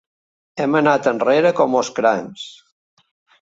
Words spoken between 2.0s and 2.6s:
crancs.